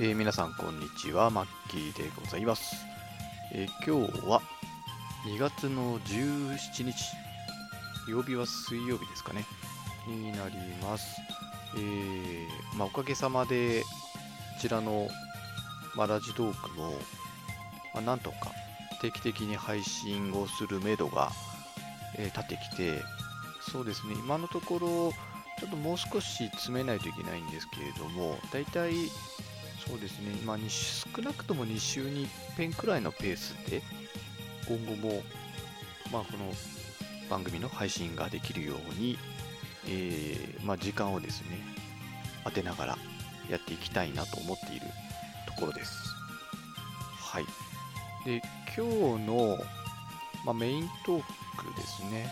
[0.00, 2.76] えー皆さんこんにちは、マッキーでございます。
[3.52, 4.40] えー今日は
[5.26, 6.94] 2月の17日、
[8.08, 9.44] 曜日は水曜日ですかね、
[10.06, 11.20] になります。
[11.76, 13.86] えーまあ、おかげさまで、こ
[14.60, 15.08] ちらの、
[15.96, 16.92] まあ、ラジトークも、
[17.92, 18.52] まあ、なんとか
[19.00, 21.32] 定期的に配信をするめどが、
[22.16, 23.02] え立ってきて、
[23.68, 25.12] そうですね、今のところ、
[25.58, 28.94] ちょっともう少し詰めないといけないんですけれども、大体、
[29.88, 33.82] そうですね、まあ、少なくとも2週に1遍くらいのペースで、
[34.68, 35.22] 今後も、
[36.12, 36.52] まあ、この
[37.30, 39.16] 番組の配信ができるように、
[39.86, 41.58] えーまあ、時間をですね、
[42.44, 42.98] 当てながら
[43.50, 44.86] やっていきたいなと思っている
[45.46, 45.94] ところです。
[47.18, 47.44] はい。
[48.26, 48.42] で、
[48.76, 49.56] 今日の、
[50.44, 52.30] まあ、メイントークですね。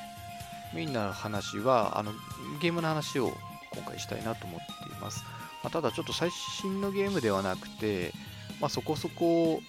[0.74, 2.12] メインな話は、あの、
[2.60, 3.32] ゲームの話を
[3.72, 5.24] 今回したいなと思っています。
[5.66, 8.12] まあ、ただちょっと最新のゲームではなくて、
[8.60, 9.60] まあ、そこそこ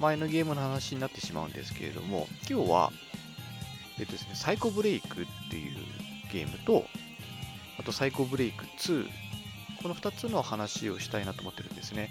[0.00, 2.92] 前のゲームの話になってしまうんですけれども、今日は、
[4.00, 5.76] えっとですね、サイコブレイクっていう
[6.32, 6.84] ゲームと、
[7.78, 9.06] あとサイコブレイク2、
[9.80, 12.10] この2つの話をしたいなと思ってるんですね。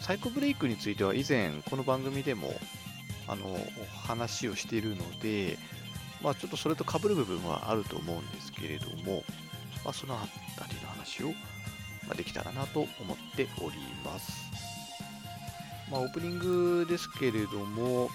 [0.00, 2.50] サイコブレイクについては以前、この番組でも
[3.28, 3.58] あの
[4.06, 5.58] 話をしているので、
[6.22, 9.22] まあ、ちょっとそれと被る部分はあると思うんですけれども、
[9.84, 10.26] まあ、そのあ
[10.58, 11.34] たりの話を、
[12.08, 14.32] ま、できたらなと思っております。
[15.90, 18.08] まあ、オープニングですけれども、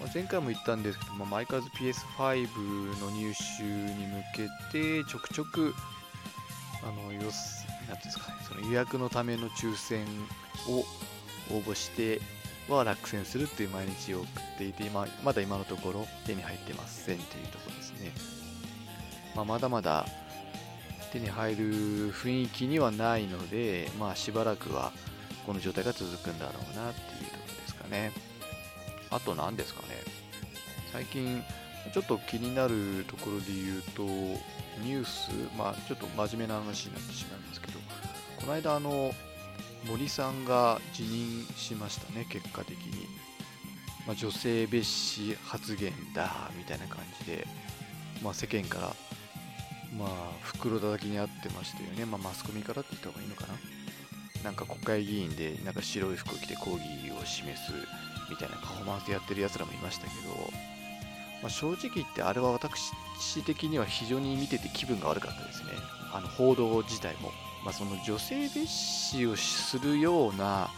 [0.00, 5.74] まあ、前回も言ったんですけども、まあ、相変わらず PS5 の入手に向けて、ちょくちょく、
[6.82, 10.04] あの、よす、なんですかね、その予約のための抽選
[10.68, 10.84] を
[11.54, 12.20] 応募して
[12.68, 18.12] は落選するっていう毎日を送っていて、今まだ今のところ手に入ってませんというところですね。
[19.34, 20.06] まあ、まだまだ
[21.12, 24.92] 手に入る雰囲気にはないので、まあ、しばらくは
[25.46, 28.12] この状態が続くんだろうなっていうところですかね。
[29.10, 29.88] あと何ですかね。
[30.92, 31.42] 最近
[31.92, 34.02] ちょっと気になるところで言うと、
[34.82, 37.78] ニュース、まあちょっと真面目な話になってしまうんですけど、
[38.40, 39.12] この間あの、
[39.86, 43.06] 森さんが辞任しましたね、結果的に。
[44.06, 47.46] まあ、女性蔑視発言だ、みたいな感じで、
[48.22, 48.96] まあ、世間から、
[49.98, 50.08] まあ、
[50.42, 52.04] 袋叩きにあってましたよね。
[52.04, 53.54] まあ、マスコミからって言った方がいいのかな。
[54.44, 57.72] なんか国会議員で、なんか白い服を着て抗議を示す
[58.30, 60.50] みたいなパフォーマンスやってる奴らもいましたけど、
[61.42, 62.92] まあ、正直言ってあれは私
[63.44, 65.70] 的には非常に見てて気分が悪かったですね。
[66.12, 67.30] あの報道自体も。
[67.64, 70.68] まあ、その女性蔑視をするような、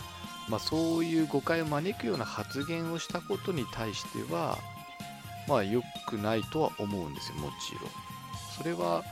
[0.51, 4.59] まあ、そういう誤解を招くような発言をしたことに対しては、
[5.49, 8.04] まあ、良くないとは思うんですよ、もちろん。
[8.57, 9.05] それは、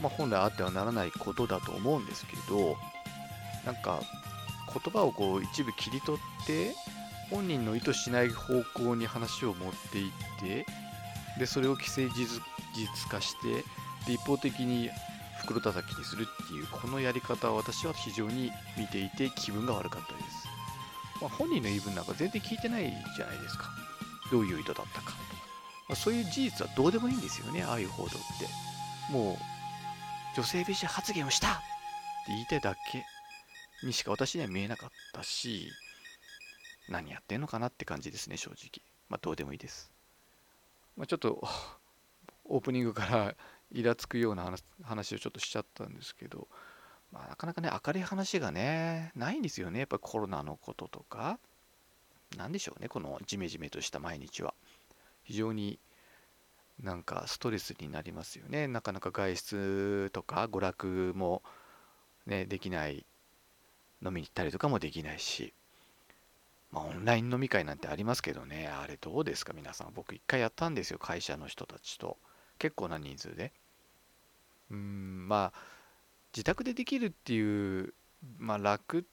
[0.00, 2.76] まあ、本来あってはならないことだと思うんですけど、
[3.64, 4.00] なんか、
[4.72, 6.74] 言葉をこう一部切り取って、
[7.30, 10.66] 本人の意図しない方向に話を持っていって、
[11.38, 12.26] で、それを既成事
[12.74, 13.64] 実化して、
[14.06, 14.90] で、一方的に
[15.40, 20.48] 袋叩きにするっていうこのやり方は私は非常に見ていて気分が悪かったです。
[21.20, 23.70] まあ、本人の言い分なんか全然聞いてないじゃないですか。
[24.30, 25.16] どういう意図だったかとか。
[25.88, 28.67] まあ、そういう事実はどうでもいいんですよね、ああいう報道って。
[29.10, 29.36] もう、
[30.36, 31.62] 女性蔑視発言をしたって
[32.28, 33.04] 言いたいだけ
[33.86, 35.70] にしか私には見えなかったし、
[36.88, 38.82] 何やってんのかなって感じですね、正直。
[39.08, 39.90] まあ、どうでもいいです。
[40.96, 41.46] まあ、ちょっと、
[42.44, 43.34] オープニングから
[43.72, 46.48] イラつくような話話をちょっとしちゃったんですけど、
[47.12, 49.80] まあ、なかなかね、明るい話がね、ないんですよね。
[49.80, 51.38] やっぱコロナのこととか、
[52.36, 54.54] なんでしょうね、このジメジメとした毎日は。
[55.24, 55.78] 非常に
[56.82, 58.68] なんかストレスになりますよね。
[58.68, 61.42] なかなか外出とか娯楽も
[62.28, 63.06] ね、できない、
[64.04, 65.52] 飲みに行ったりとかもできないし、
[66.70, 69.92] まあ、オンライン飲み会なんてありますけどね、あれどうですか、皆さん。
[69.94, 72.18] 僕一回やったんですよ、会社の人たちと。
[72.58, 73.52] 結構な人数で。
[74.70, 75.60] うん、まあ、
[76.34, 77.94] 自宅でできるっていう、
[78.38, 79.04] まあ、楽っ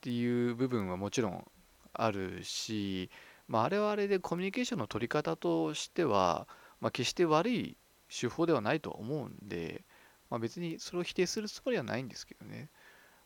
[0.00, 1.46] ていう部分はもちろん
[1.92, 3.10] あるし、
[3.46, 6.48] まあ、あれはあれでコミュニケーションの取り方としては、
[6.80, 7.76] まあ、決して悪い
[8.08, 9.84] 手法ではないとは思うんで、
[10.30, 12.68] まあ、別にそれを否定するつもりはないんですけどね。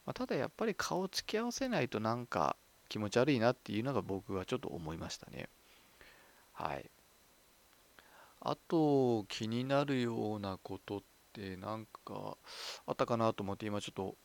[0.06, 2.56] まあ、ただやっぱり顔を突き合わせないとなんか
[2.88, 5.48] 気持ち悪いなっていうのが僕はちょっと思いましたね。
[6.52, 6.90] はい。
[8.40, 11.02] あと気になるようなことっ
[11.32, 12.36] てなんか
[12.86, 14.16] あったかなと思って今ちょっと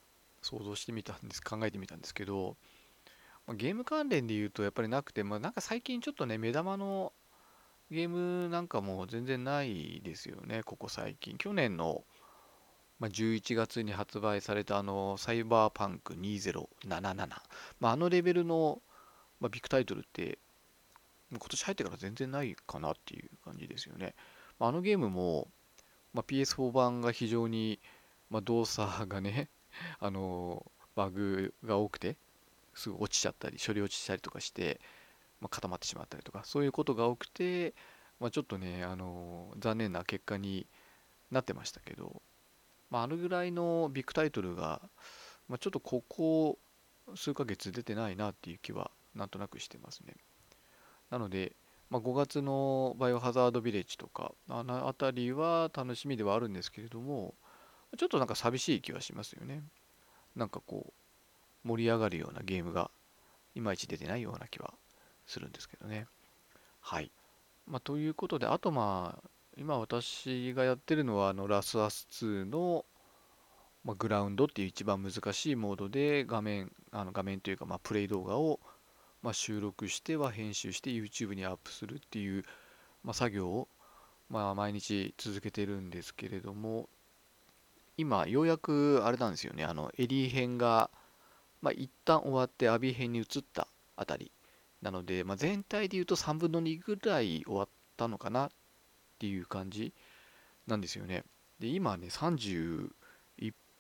[0.42, 2.58] 想像してみたんです考えてみたんですけど
[3.56, 7.14] ゲーム関連で言うとやっぱりなくて、まあ、なんか最近ちょっとね目玉の
[7.92, 12.04] ゲームなんかも全然ないですよねここ最近去年の
[13.00, 17.28] まあ、11月に発売されたあのサイバーパンク2077、
[17.80, 18.82] まあ、あのレベルの、
[19.40, 20.38] まあ、ビッグタイトルって
[21.32, 24.16] 今年入ってから全然ないかなっていう感じですよね。
[24.60, 25.48] まあ、あのゲームも、
[26.14, 27.80] まあ、PS4 版が非常に、
[28.30, 29.48] まあ、動作がね、
[30.00, 30.66] あの
[30.96, 32.18] バグが多くて
[32.74, 34.82] すぐ落ちちゃったり処理落ちしたりとかして、
[35.42, 37.74] まあ、固まってしまったりとかそういうことが多くて、
[38.20, 40.68] まあ、ちょっとね、あの残念な結果に
[41.32, 42.22] なってましたけど、
[42.90, 44.82] まあ、あるぐらいのビッグタイトルが、
[45.48, 46.58] まあ、ちょっとここ
[47.16, 50.16] 数ヶ月出てないなっていう気はなんとなくしてますね。
[51.10, 51.54] なので、
[51.90, 57.34] まあ、5月のバイオハザードビレッジとか、あの辺りは楽しみではあるんですけれども、
[57.98, 59.64] ちょっとなんか寂しい気はしますよね。
[60.36, 60.94] なんかこ
[61.66, 62.92] う、盛り上がるようなゲームが
[63.56, 64.74] いまいち出てないような気は
[65.30, 66.08] するんですけどね。
[66.82, 67.12] はい。
[67.68, 72.86] まあ、ということで、あとまあ、今私がやってるのは、あの、ラスアス2の、
[73.84, 78.60] まあ、グラウンドっていう一番難しいモードで画面、あの画面というか、まあ、プレイ動画を
[79.22, 82.44] まあ、収録しては編集して YouTube にアップするっていう、
[83.04, 83.68] まあ、作業を、
[84.30, 86.88] まあ、毎日続けてるんですけれども
[87.98, 90.90] 今ようやくあれなんですよねあのエリー編が、
[91.62, 93.68] まあ、一旦終わってアビー編に移った
[93.98, 94.32] あたり
[94.82, 98.50] なので、まあ、全体で言うと3分の2ぐらい終わったのかなっ
[99.20, 99.94] ていう感じ
[100.68, 101.24] なんですよね
[101.60, 102.90] で今ね31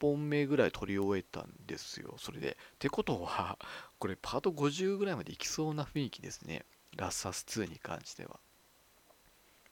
[0.01, 3.57] 本目ぐらい撮り終えたんですよそれでってことは
[3.99, 6.65] これパート50ぐらいまでいきそうな雰囲気ですね。
[6.95, 8.39] ラッサス2に関しては。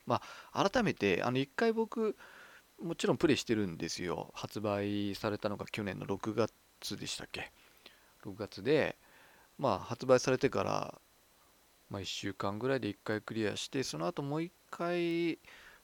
[0.05, 0.21] ま
[0.53, 2.15] あ、改めて、あの、一回僕、
[2.81, 4.31] もちろんプレイしてるんですよ。
[4.33, 7.51] 発売されたのが去年の6月でしたっけ。
[8.23, 8.97] 6月で、
[9.57, 11.01] まあ、発売されてから、
[11.89, 15.39] まあ、1週間ぐらいで1回クリアして、その後もう1回、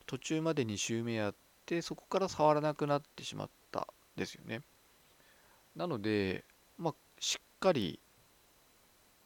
[0.05, 1.35] 途中まで2周目やっ
[1.65, 4.61] て、そこから触らなくなってしまったですよね。
[5.75, 6.45] なので、
[6.77, 7.99] まあ、しっかり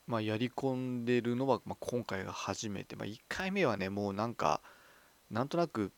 [0.08, 4.62] まあ、やり込んでるのは、まあ、今回が初めて、まあ、1回目はねもうなんか
[5.30, 5.92] なんとなく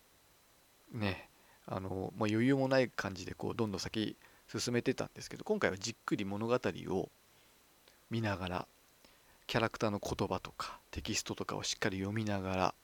[0.92, 1.30] ね
[1.68, 4.18] あの、まあ、余裕もない感じでこうどんどん先
[4.48, 7.10] 進めてたんですけど今回はじっくり物語を
[8.10, 8.68] 見ながら
[9.50, 12.75] キャラクターの言葉とかテキストとかをしっかり読みながら、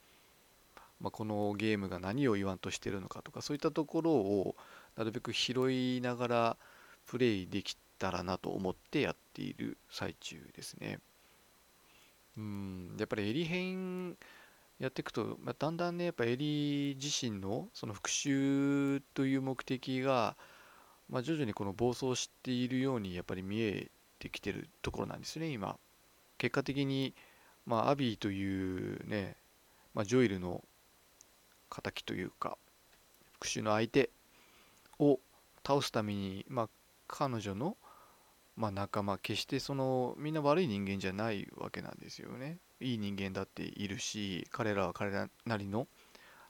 [1.00, 4.56] まあ、このゲームが何を言わんとしてるのかとかそういったところを
[4.98, 6.58] なるべく拾いながら
[7.06, 10.98] プレイできたらなと思ってやっている最中ですね。
[12.36, 14.18] うん、やっぱりエリ編
[14.80, 20.36] やっていくと、まあ、だんだんね、やっぱエリ自身のその復讐という目的が、
[21.12, 25.78] まあ、徐々にこの暴走しているようにやっぱり見えてきてるところなんですね、今。
[26.38, 27.14] 結果的に、
[27.66, 29.36] まあ、アビーというね、
[29.94, 30.64] まあ、ジョイルの
[31.70, 32.58] 敵というか、
[33.34, 34.10] 復讐の相手
[35.00, 35.20] を
[35.66, 36.70] 倒すために、まあ、
[37.08, 37.78] 彼女の
[38.56, 42.58] まあ、仲間決してそのみんな悪い人間じゃないわけなんですよね。
[42.80, 45.88] いい人間だっているし彼らは彼らなりの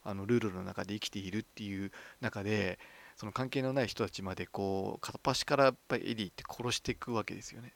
[0.03, 1.91] あのルールの中で生きているっていう
[2.21, 2.77] 中で
[3.15, 7.73] その関係のない人たちまでこう片っ端からやっぱりエリーって殺していくわけですよね。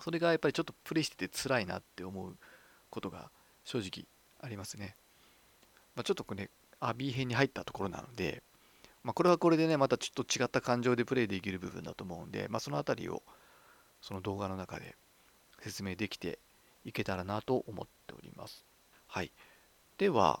[0.00, 2.36] それがやっぱりちょっとプレイしてて辛いなって思う
[2.90, 3.30] ことが
[3.64, 4.06] 正直
[4.40, 4.96] ありますね、
[5.94, 8.42] まあ、ちょっとこれ、ね、アビー編に入ったところなので、
[9.04, 13.22] まあ、これはこれでねまたちょっと違った感情でプレイできる部分だと思うんで、まあ、その辺りを
[14.00, 14.96] その動画の中で
[15.60, 16.38] 説明できて
[16.84, 18.64] いけたらなと思っております。
[19.06, 19.32] はい。
[19.98, 20.40] では、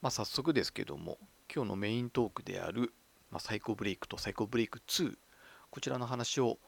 [0.00, 1.18] まあ、早速ですけども、
[1.54, 2.92] 今日のメイントークである、
[3.30, 5.14] まあ、サイコブレイクとサイコブレイク2、
[5.70, 6.58] こちらの話を、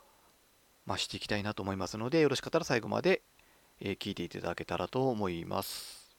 [0.90, 3.22] まあ、していきたいなと思いますので、よろしかったら最後まで、
[3.80, 6.10] えー、聞いていただけたらと思います。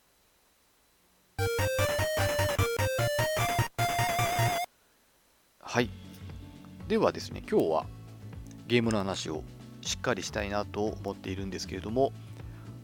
[5.59, 5.89] はい。
[6.87, 7.85] ではですね、今日は
[8.67, 9.43] ゲームの話を
[9.81, 12.13] しっかりしたいなと思っているんですけれども、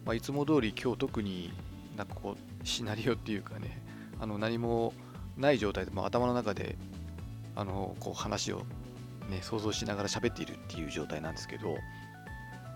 [0.04, 1.54] まあ、いつも通り今日特に
[1.96, 3.82] なんかこうシナリオっていうかね
[4.20, 4.94] あの何も
[5.38, 6.76] ない状態で、も頭の中で
[7.56, 8.64] あのこう話を、
[9.30, 11.78] ね、想像しながら喋っているっていう状態なんですけど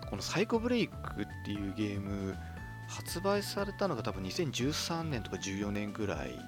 [0.08, 2.36] このサイコブレイクっていうゲーム
[2.86, 6.38] 発売されたのが多分2013年とか14年ぐらい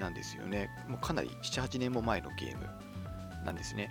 [0.00, 0.70] なんですよね。
[0.88, 2.66] もうかなり78年も前のゲーム
[3.44, 3.90] なんですね。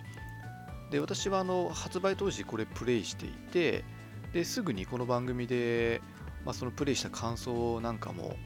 [0.90, 3.84] で私はあの発売当時これプレイしていて
[4.32, 6.02] ですぐにこの番組で、
[6.44, 8.36] まあ、そのプレイした感想なんかも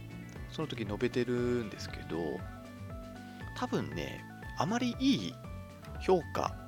[0.49, 2.39] その時述べてるんですけど
[3.57, 4.25] 多分ね
[4.59, 5.35] あまりいい
[6.01, 6.62] 評価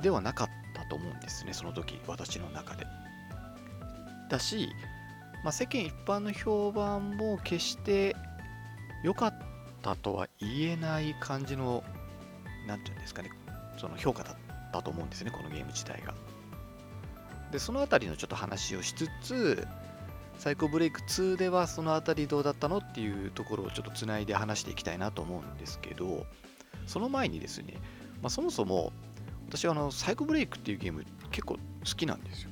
[0.00, 2.86] ではなかったと思うんですねその時私の中で。
[4.28, 4.70] だし、
[5.42, 8.14] まあ、世間一般の評判も決して
[9.02, 9.34] 良かっ
[9.82, 11.82] たとは言えない感じの
[12.66, 13.30] 何て言うんですかね
[13.76, 14.36] その評価だっ
[14.72, 16.14] たと思うんですねこのゲーム自体が。
[17.50, 19.66] でそのあたりのちょっと話をしつつ
[20.38, 26.24] サイコブレイク2ではそのあたりどうだったのっていうところをちょっとつないで話していきたいなと思うんですけど
[26.86, 27.74] その前にですね、
[28.22, 28.92] まあ、そもそも
[29.50, 32.50] 私はあのサイコブレイクっていうゲーム結構好きなんですよ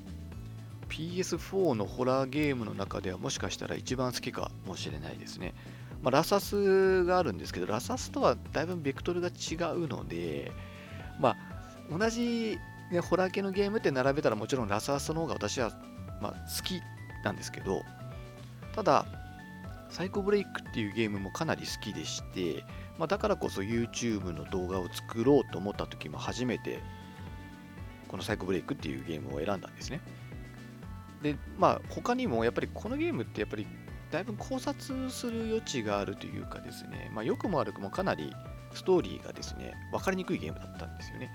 [0.88, 5.55] PS4 のホラーゲームの中ではもしかしたら一番好きかもしれないですね。
[6.02, 10.50] まあ、ラサスがあるんですけど、ラサスとはだいぶベクトルが違うので、
[11.21, 11.37] ま
[11.90, 12.59] あ、同じ、
[12.90, 15.71] ね、ホラー系のゲームって並べたらもちろんラサスの方が私は、
[16.23, 16.81] まあ、好き
[17.23, 17.83] なんですけど、
[18.75, 19.07] ただ、
[19.90, 22.64] サイコブレイクっていうゲームもかなり好きでして、
[22.99, 26.81] まあ、だからこそ YouTube の動画を作ろうと思った時も初めて
[28.09, 30.00] このサイコブレイクっていうゲームを選んだんですね。
[31.23, 33.67] で、まあ、他にもやっぱりこのゲームってやっぱり
[34.11, 38.33] だいぶ考察する余地があるというかですね、まあ、良くも悪くもかなり
[38.73, 41.31] ストーリーがですね、分かりにくいゲームだったんですよね。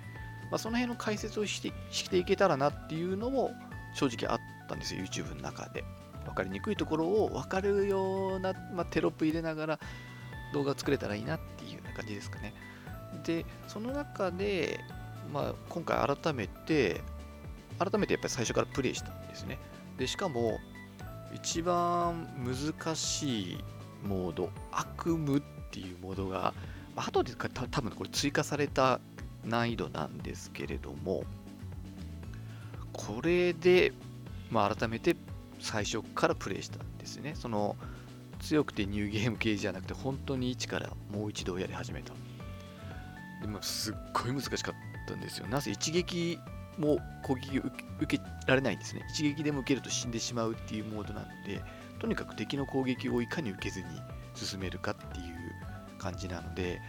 [0.50, 3.51] まあ、その辺の解説をしてしていけたらなっていうのも
[3.96, 5.84] 正直あったんですよ、YouTube の中で。
[6.25, 9.79] 分かりにくいところを分かるような、まあ、テロップ入れながら
[10.53, 12.53] 動画作れたらいいなっていうような感じですかね。
[13.25, 14.79] で、その中で、
[15.33, 17.01] まあ、今回改めて、
[17.79, 19.60] 改めてやっぱり最初からプレイしたんですね。
[19.98, 20.60] でしかも
[21.33, 23.57] 一番難しい
[24.05, 25.41] モード悪夢っ
[25.72, 26.53] ていうモードが
[26.95, 29.00] まあ後でた多分これ追加された
[29.45, 31.24] 難易度なんですけれども
[32.91, 33.91] これで、
[34.51, 35.15] まあ、改めて
[35.60, 37.75] 最初からプレイしたんですねその
[38.43, 42.13] 強くてニューゲーム系じゃなくて本当に一からもう一度やり始めた
[43.41, 44.75] でもすっごい難しかっ
[45.07, 46.38] たんですよなぜ一撃
[46.77, 47.63] も攻撃を
[48.01, 49.05] 受けられないんですね。
[49.09, 51.62] 一撃でも受けると死んでしまうっていうモードなので、
[52.00, 53.85] とにかく敵の攻撃をいかに受けずに
[54.35, 56.81] 進めるかっていう感じなので、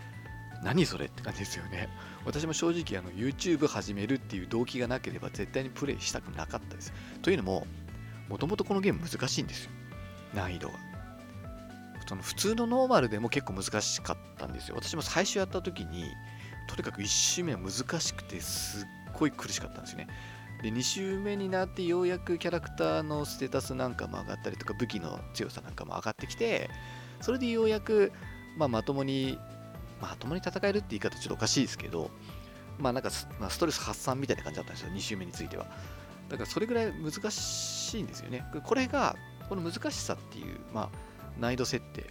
[0.62, 1.88] 何それって感じですよね。
[2.24, 6.92] 私も正直あの YouTube 始めるっていう動機がなければ絶対にプレイしたくなかったです。
[7.22, 7.66] というのも、
[8.28, 9.70] もともとこのゲーム難しいんですよ。
[10.34, 10.93] 難易度が。
[12.06, 14.76] その普通のノーマルでも結構難しかったんですよ。
[14.76, 16.12] 私も最初やった時に、
[16.68, 18.86] とにかく1周目は難しくてすっ
[19.18, 20.08] ごい苦しかったんですよね。
[20.62, 26.70] で2周目になってようやくキャラクターのステータスなんかも上がったりとか武器の強さなんかも上がってきて
[27.20, 28.12] それでようやく、
[28.56, 29.38] まあ、まともに
[30.00, 32.10] まともに戦えるって言い方ちょっとおかしいですけど
[32.78, 35.66] まあなんかス,、まあ、ストレス発散みたいな感じだったんですよ2周目については
[36.30, 39.16] だからそれぐらい難しいんですよねこれが
[39.50, 40.88] この難しさっていう、まあ、
[41.38, 42.06] 難易度設定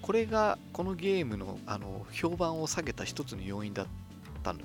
[0.00, 3.86] これがこのゲームのあの評判を下げた一つの要因だっ
[4.42, 4.60] たん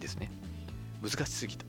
[0.00, 0.30] ですね
[1.02, 1.64] 難しすぎた。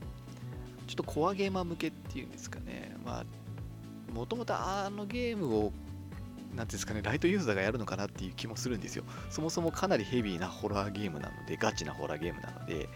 [0.86, 2.94] ちょっとコアゲーマー向けっていうんですかね。
[3.04, 9.04] まあ、もともとあのゲームを、なんていうんですかね、ライトユーザーがやるのかなっていう気もするんですよ。
[9.30, 12.88] そもそもかなりヘビーなホラーゲームなので、ガチなホラーゲームなので、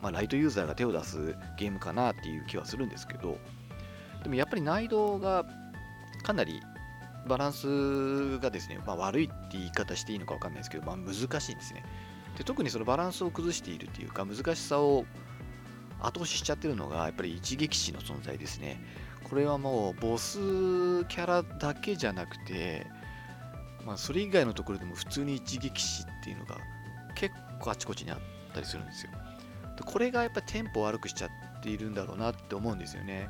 [0.00, 3.38] まあ、ライトユーザーが手を出すゲームかなっていう気はするんですけど、
[4.22, 5.44] でもやっぱり難易度が
[6.22, 6.60] かなり
[7.26, 11.84] バランスがですね、まあ、悪いって言い方していいのか分かんないですけど、まあ、難しいんですね。
[12.36, 15.04] で特にそのバランスを崩しているというか難しさを
[16.00, 18.80] 後押ししちゃってるのがやっぱり一撃死の存在ですね。
[19.22, 20.38] これはもうボス
[21.06, 22.86] キャラだけじゃなくて、
[23.86, 26.58] まあ、それ以外のところでも普通に一撃死っていうのが
[27.14, 28.18] 結構あちこちにあっ
[28.52, 29.12] たりするんですよ。
[29.76, 33.28] でこれがやっぱテンポ悪くしちゃっているんだろうなって思うんですよね。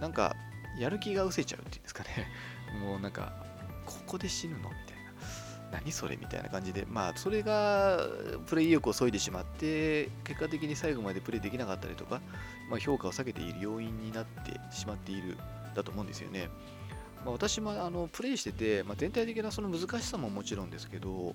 [0.00, 0.36] なんか
[0.78, 2.28] やる気が失せちゃうっていうんですかね。
[2.80, 3.32] もうなんか
[3.84, 4.60] ここで死ぬの？
[4.60, 4.76] みたいな。
[5.72, 6.16] 何それ？
[6.16, 7.98] みたいな感じで、まあ、それが
[8.46, 12.20] プレイ意欲を削いでしまって、結果的に最後までプレイできなかったりとか、
[12.70, 15.36] まあ、評価を下げている要因になってしまっている
[15.74, 16.48] だと思うんですよね。
[17.24, 21.34] まあ、私もあのプレイしてて、まあ、全体的なその難しさももちろんですけど、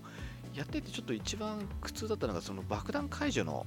[0.55, 3.65] やっててちょっと一番苦痛だったのが、その爆弾解除の、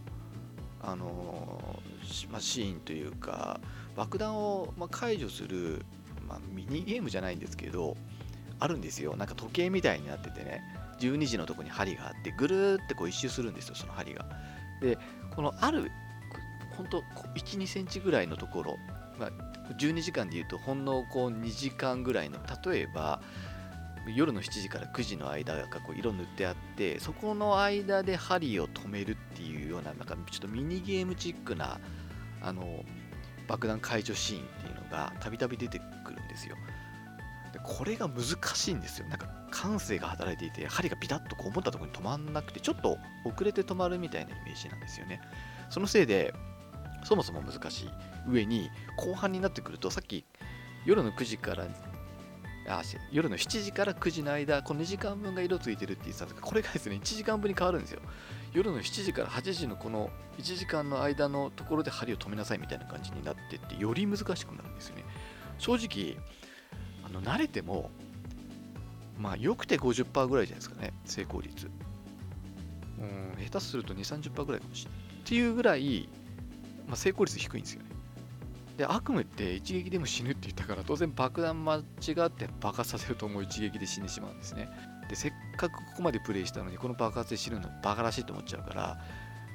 [0.83, 1.81] あの
[2.31, 3.61] ま、シーンというか、
[3.97, 5.85] 爆弾をま解除する、
[6.25, 7.97] まあ、ミニゲームじゃないんですけど、
[8.61, 9.17] あるんですよ。
[9.17, 10.63] なんか時計みたいになっててね、
[11.01, 14.27] 12時のとこに針があって、ぐるーってこう一周するんですよ、その針が。
[14.81, 14.99] で、
[15.35, 15.91] このある、
[16.77, 17.03] ほんと
[17.35, 18.79] 1、2センチぐらいのところ、
[19.19, 19.31] まあ、
[19.79, 23.23] 12時間で言うとほんのこう2時間ぐらいの、例えば、
[24.15, 31.81] 夜の7時から9時の間がこう色塗ってあってそこの間で針を止めるっていうようななんかちょっとミニゲームチックな
[32.43, 32.85] あの
[33.49, 35.81] 爆弾解除シーンっていうのがたびたび出て
[36.35, 36.57] ですよ。
[37.53, 38.25] でこれが難
[38.55, 39.07] しいんですよ。
[39.09, 45.21] なんか感性が働いていて針がピタッとこう思ったところに止まんなくてちょっと遅れて止まるみたいなイメージなんですよね。
[45.71, 46.35] そのせいで
[47.05, 47.91] そもそも難しい
[48.29, 50.25] 上に後半になってくるとさっき
[50.85, 51.67] 夜の9時から
[52.67, 58.01] あ夜の7時から9時の間この2時間分が色ついてるって言ってたんですがこれがですね1時間分に変わるんですよ。
[58.53, 65.05] 夜の7時から8時のこの1時間の間のところで針を止めなさいみたいな感じになってってより難しくなるんですよね。
[65.59, 66.17] 正直
[67.05, 67.91] あの慣れても
[69.19, 71.69] まあよくて50%ぐらいじゃないですかね成功率。
[72.99, 75.01] うん下手すると230%ぐらいかもしれない。
[75.21, 76.09] っていうぐらい、
[76.87, 77.89] まあ、成功率低いんですよね。
[78.77, 81.81] で悪夢って一撃でも死ぬって言ったから当然爆弾間違
[82.27, 84.69] って爆発させるともう一撃で死んでしまうんですね。
[85.09, 88.99] でせっかくここまでプレイしたのにこの爆発で死ぬのバカらしいと思っちゃうから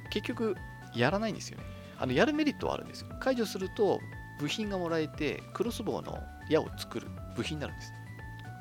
[0.10, 0.56] 結局
[0.96, 1.64] やらないんですよね。
[2.00, 3.08] あのやるメリットはあるんですよ。
[3.20, 4.00] 解除すると
[4.40, 7.94] 部品がもらえてクロスボウの矢を作る部品になるんです。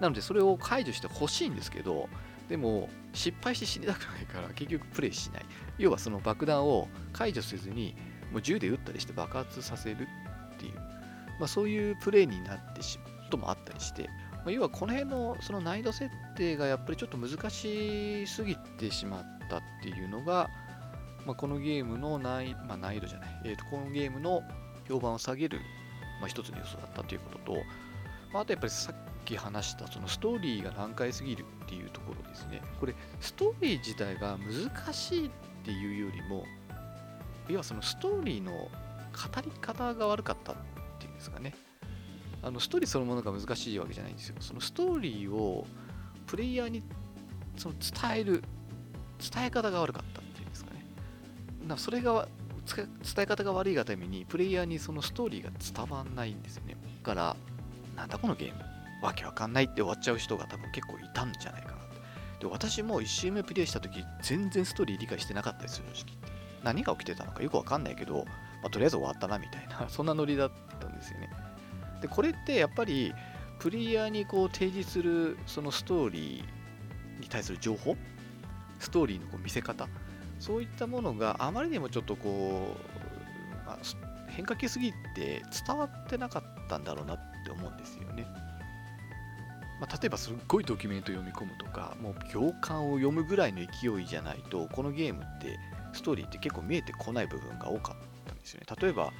[0.00, 2.08] なのでそれを解除してほしいんですけど
[2.48, 5.46] でも失敗して死にたくないから結局プレイしない。
[5.78, 7.96] 要はその爆弾を解除せずに
[8.32, 10.08] もう銃で撃ったりして爆発させる
[10.54, 10.74] っていう、
[11.38, 14.08] まあ、そういうプレイになってしまうこともあったりして、
[14.44, 20.48] ま、要はこの辺のその難易度設定がやっぱりちょっと難しすぎてしまったっていうのが、
[21.26, 24.42] まあ、このゲームの難,、まあ、難易度じゃない、えー、とこのゲームの
[24.88, 25.60] 評判を下げる、
[26.20, 27.58] まあ、一つの要素だったということと、
[28.32, 32.62] まあ、あとやっぱりさっき話したそのストーリーが難解すぎるっていうところですね。
[32.80, 35.30] これストーリー自体が難しいっ
[35.64, 36.44] ていうよりも
[37.48, 38.68] 要はそのストーリーの語
[39.42, 40.56] り方が悪かったっ
[40.98, 41.54] ていうんですかね。
[42.42, 44.36] あのストーリーそのものが難しいわけじゃないんですよ。
[44.40, 45.66] そのストーリーを
[46.26, 46.82] プレイヤーに
[47.56, 48.42] その伝える
[49.18, 50.84] 伝え方が悪かったっていうんですかね。
[51.66, 52.28] なそれが
[52.76, 56.76] 伝え方が悪いがためにプレイヤーにそのストーリーが伝わんないんですよね。
[57.02, 57.36] だから
[57.96, 58.62] なんだこのゲーム
[59.02, 62.46] わけわかんないって終わっちゃう人が多分結構いたんじゃないかなって。
[62.46, 66.16] で、私も1周目プレイした時全然ストーリー理解してなかったですよ、正直。
[66.62, 68.24] 何が起きてたのかよくわかんないけど、
[68.62, 71.30] まあ、とりあえず終わったなみたいな、 そんなノリだったんですよね。
[72.00, 73.14] で、これってやっぱり、
[73.58, 77.96] プレイヤーにこう提示するそのストーリーに対する情報、
[78.78, 79.88] ストーリーのこう見せ方、
[80.38, 82.76] そういったものがあまりにもちょっとこ
[83.64, 83.78] う、まあ、
[84.28, 88.26] 変化球すぎて伝わってなかったんだろうなって思うんですよね。
[89.80, 95.56] まあ、例えばすっごいドキュメント読み込むとかもう行間を読むぐらいの勢いじゃないとこのゲームって
[95.92, 97.96] ストーリーって結構見えてこない部分が多かっ
[98.26, 98.66] たんですよね。
[98.80, 99.12] 例えば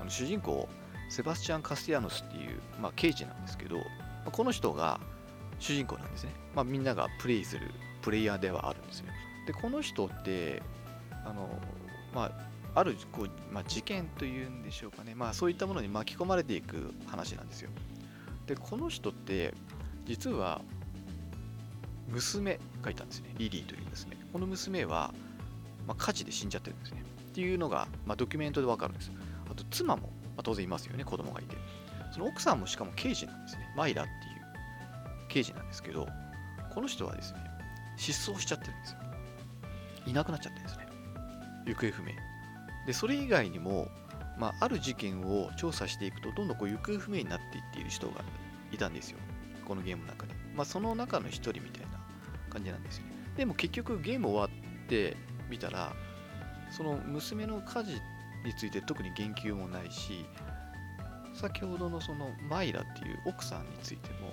[0.00, 0.68] あの主人公
[1.10, 3.84] セバスチャン・カスティアノスっていう、まあ、刑事なんですけど、ま
[4.28, 4.98] あ、この人が
[5.58, 9.06] 主人公なんですね、まあ、みんながプレイするプレイヤーではあるんですよ
[9.46, 10.62] でこの人って
[11.24, 11.48] あの
[12.14, 17.70] まああるこう、まあ、事件というんでしょうかね、まあ、そういったものに巻き込まれていく話なんですよ。
[18.46, 19.54] でこの人って
[20.06, 20.62] 実は
[22.08, 23.34] 娘がいたんですね。
[23.38, 24.16] リリーという娘。
[24.32, 25.12] この娘は、
[25.86, 27.02] まあ、火事で死んじゃってるんですね。
[27.30, 29.12] っていうのが、まあ、ドキュメントでわかるんです。
[29.50, 31.04] あと妻も、まあ、当然いますよね。
[31.04, 31.56] 子供がいて。
[32.12, 33.72] その奥さんもしかも刑事なんですね。
[33.76, 34.42] マイラっていう
[35.28, 36.06] 刑事なんですけど
[36.74, 37.40] この人はですね
[37.96, 39.01] 失踪しちゃってるんですよ。
[40.06, 40.86] いなくなっちゃってるんですね
[41.66, 42.12] 行方不明
[42.86, 43.88] でそれ以外にも、
[44.38, 48.22] まあ、ある事件を調査していくとどんどんこう行方不明になっていっている人が
[48.72, 49.18] いたんですよ
[49.64, 50.34] このゲームの中で。
[50.54, 51.98] まあ、その中の一人みたいな
[52.50, 53.12] 感じなんですよね。
[53.36, 55.16] でも結局ゲーム終わって
[55.48, 55.94] みたら、
[56.70, 57.92] その娘の家事
[58.44, 60.26] について特に言及もないし、
[61.34, 64.28] 先ほどのそのマイラっていう奥さんについても、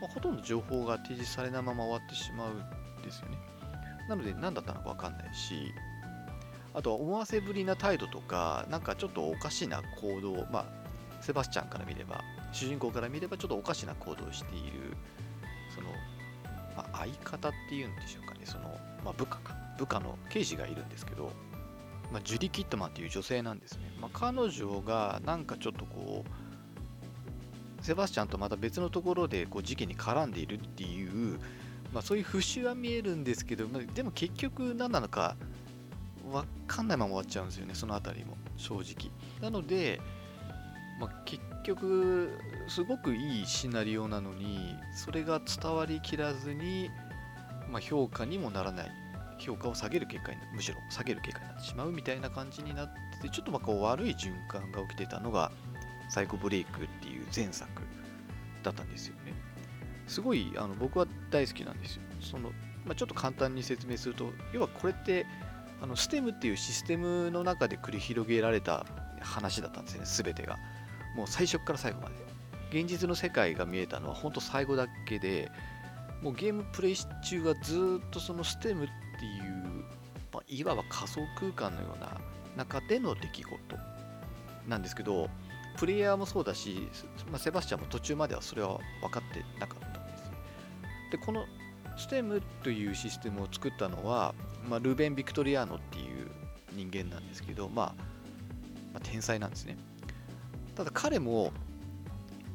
[0.00, 3.38] まあ、ほとんど情報が提示されないまま終わってしまうんですよね。
[4.08, 5.72] なので何だったのかわかんないし、
[6.74, 10.66] あとは思わせぶりな態度とか、なんかちょっとおかしな行動、まあ、
[11.20, 14.96] セバスチャンから見れば主人公から見ればちょっとおかしな行動をしている
[15.74, 15.88] その、
[16.76, 18.40] まあ、相方っていうんでしょうかね。
[18.44, 19.54] その、まあ、部下か。
[19.76, 21.32] 部下の刑事がいるんですけど、
[22.12, 26.24] まあ、ジュディ・キットマンっていう女性なんですね、まあ、彼女がなんかちょっとこ
[27.80, 31.40] うセバスチャンとまた別のところでこう事件に絡んでいるっていう、
[31.94, 35.36] まあ、そういう節は見えるんですけど、まあ、でも結局何なのか
[36.30, 39.10] 分かんないまま終わっちゃうんですよねその辺りも正直。
[39.40, 40.00] なので
[41.00, 46.88] まあ、結局すごくいいシナリオなのにそれが伝わりきらずに、
[47.68, 48.90] まあ、評価にもならない。
[49.38, 55.50] 評価を下げる結果にむしろ下げる結果になってしまうみたいな感じになっててちょっとまこう悪い循環が起きてたのが
[56.08, 57.68] サイコブレイクっていう前作
[58.62, 59.34] だったんですよね。
[60.06, 62.02] すごいあの僕は大好きなんですよ。
[62.20, 62.50] その、
[62.84, 65.26] まあ、ちょっと簡単に説明すると要はこれって
[65.80, 68.86] あのステムっていうシステムの中で繰り広げられた
[69.20, 70.58] 話だったんですね全てが。
[71.16, 72.14] もう最初から最後まで。
[72.70, 75.48] 現実の世界が見えたのは本当最後だけで
[76.22, 78.88] もうゲームプレイ中はずっとそのステムっ
[79.18, 79.84] ていう、
[80.32, 82.20] まあ、いわば仮想空間のような
[82.56, 83.58] 中での出来事
[84.66, 85.28] なんですけど
[85.76, 86.88] プレイヤーもそうだし、
[87.30, 89.73] まあ、セバスチャンも途中まではそれは分かってなか。
[91.14, 91.46] で、この
[91.96, 94.34] STEM というシステムを作ったのは、
[94.68, 96.28] まあ、ルーベン・ビクトリアーノっていう
[96.72, 97.94] 人間なんですけど、まあ、
[98.92, 99.76] まあ、天才なんですね。
[100.74, 101.52] ただ彼も、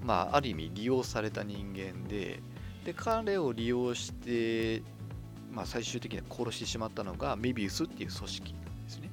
[0.04, 2.42] まあ、ある意味利用された人間で、
[2.84, 4.84] で彼を利用して、
[5.54, 9.10] まあ、最終的には殺してしまったのがメビウスっていう組織なんですね。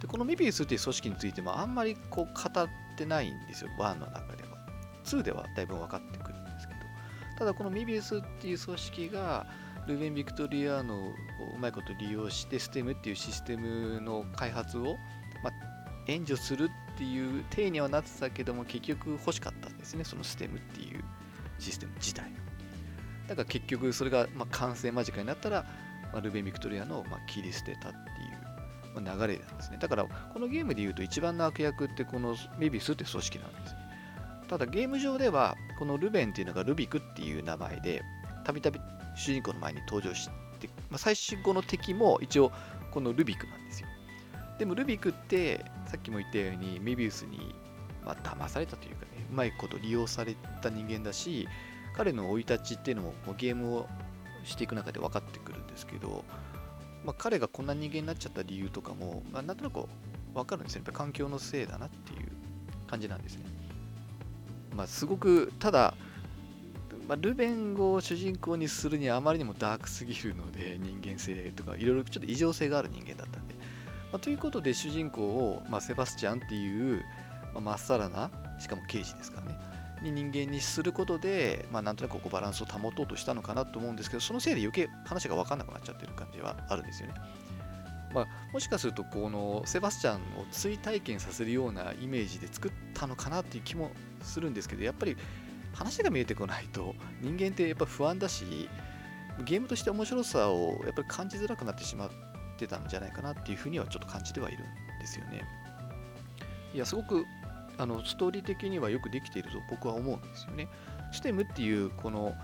[0.00, 4.58] でこのメビウスっていう組織についてもあんまりこう語ってないんですよ、1の中では。
[5.04, 6.19] 2ではだいぶ分かって、
[7.40, 9.46] ただこのメビウスっていう組織が
[9.86, 11.14] ルーベン・ビクトリアの
[11.56, 14.98] うまいこと利用して STEM っていうシステムの開発を、
[15.42, 15.50] ま、
[16.06, 21.02] 援助するっていう体にはなってたけども結局欲しかったんですねその STEM っていう
[21.58, 22.30] システム自体
[23.26, 25.64] だから結局それがま完成間近になったら、
[26.12, 28.00] まあ、ルベン・ビクトリアのま切り捨てたってい
[28.98, 29.78] うま流れなんですね。
[29.80, 33.74] だからこのゲームで言うと一番の悪役ってこのメビウスって組織なんです
[34.50, 38.02] ただゲーム上ではこのルベンっていうのがルビクっていう名前で
[38.44, 38.80] たびたび
[39.14, 42.50] 主人公の前に登場して、まあ、最終後の敵も一応
[42.90, 43.86] このルビクなんですよ
[44.58, 47.54] でもルビクってさっきも言ったようにメビウスに
[48.04, 51.46] まあ騙されたというかねうまいこと利用された人間だし
[51.96, 53.88] 彼の生い立ちっていうのももうゲームを
[54.42, 56.24] していく中で分かってくるんですけど、
[57.04, 59.84] まあ、彼がこんな人間になっちゃった理由とかも、まあ、なんとなく
[60.34, 62.32] 分かるんですよやっぱ環境のせいだなっていう
[62.88, 63.59] 感じなんですね。
[64.74, 65.94] まあ、すごくただ、
[67.08, 73.54] まあ、ルベンを主人公にするにはあまりにもダークすぎるので人間性とかいろいろちょっと異常性がある人間だったんで、
[74.12, 77.02] まあ、ということで主人公を、まあ、セバスチャンっていう
[77.60, 79.58] まっさらなしかも刑事ですからね
[80.02, 87.14] に人間にすることで、まあ、なんとなくこうバランスを保とうとしたのかなと思うんですけどそのせいで余計話が分かんなくなっちゃってる感じはあるんですよね。
[88.12, 93.92] まあ、もしかするとこのセバスチャンを追体験させるようなイメージで作ったのかなっていう気も
[94.22, 95.16] するんですけどやっぱり
[95.72, 98.68] 話が見えてこないと人間ってやっぱ不安だし
[99.44, 102.10] ゲームとして面白さをやっぱり感じづらくなってしまっ
[102.58, 104.66] てたんじゃないかなっていうふうにはちょっと感じてはいるん
[105.00, 105.42] ですよね。
[106.74, 107.24] いやすごく
[107.78, 110.68] あのストーリー的にはよくできていると僕は思うんですよね。
[111.12, 112.34] ステムっていうこの、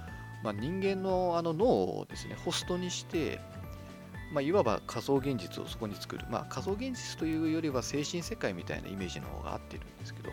[0.42, 3.40] まあ、人間のあの脳をですねホストにして、
[4.32, 10.30] まあ、いわば仮想現実をそこに作る、まあ、仮想現実というよりは精神世界みたいなイメージの方が合ってるんですけど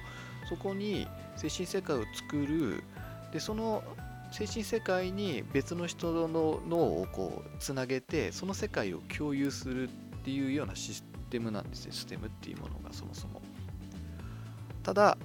[0.49, 2.83] そこに精神世界を作る。
[3.31, 3.83] でその
[4.31, 9.91] 精神世界に別の人の脳をこうつなげてその世界を共有するっ
[10.23, 11.91] ていうようなシステムなんですね。
[11.91, 13.41] ステムっていうものがそもそも。
[14.81, 15.17] ただ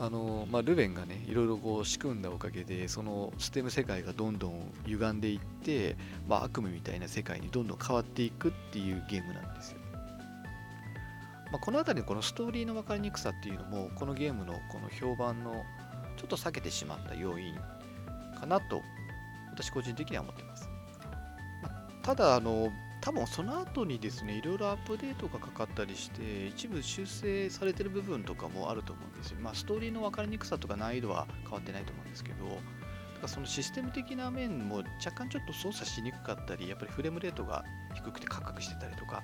[0.00, 5.96] あの、まあ、ルベンがねいろいろこう仕組んだおかげでそのステム世界がどんどん歪んでいって、
[6.28, 9.78] まあ、悪夢みたいな世界にどんどん変わっていくっていうゲームなんですよ。
[11.50, 15.64] まあ、この辺りのこのストーリーの分かりにくさっていうのもこのゲームのこの評判の
[16.18, 17.54] ちょっと避けてしまった要因
[18.38, 18.82] かなと
[19.50, 20.68] 私個人的には思ってます。
[21.62, 22.70] まあ、ただあの
[23.08, 29.38] 多分その後にですね、いろいろアップデートがかかったりして、一部修正されてる部分とかもあると思うんですよ。
[29.40, 32.44] まあ、ストーリーの分かりにくさとか難易度は変わってないと思うんですけど、
[33.14, 39.22] だかそのシステム的な面も若干ちょっと操作しにくかったり、やっぱりフレームレートが低くてカクカクしてたりとか、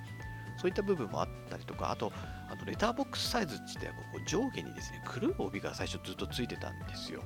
[0.57, 2.11] そういった部分もあったりとか、あと、
[2.49, 7.21] あのレターボックスサイズって言ってこう上下にですね、黒い帯が最初ずっとついてたんですよ。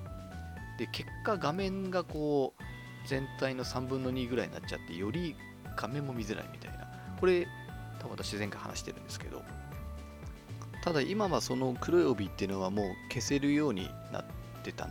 [0.78, 2.64] で、結果画面がこう、
[3.08, 5.38] 全体の3分の2ぐらいになっちゃって、より
[5.76, 6.88] 画面も見づらいみたいな。
[7.20, 7.48] これ、
[8.00, 9.44] 多分私前回話してるんですけど、
[10.82, 14.26] ただ今はその黒い帯っていうのはもう消せるようになっ
[14.64, 14.88] てた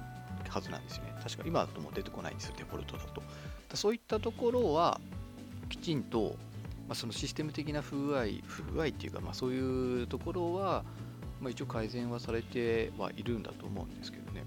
[0.49, 1.15] はずなんですよね。
[1.23, 3.23] 確か今だともう出てこないんですよ、デフォルトだと。
[3.75, 5.01] そういったところは、
[5.69, 6.37] きちんと、
[6.89, 10.85] まあ、そのシステム的な不具合、不具合っていうか、まあ、そういうところは、
[11.41, 14.45] まあ、一応改善はされてはいるんだと思うんですけどね。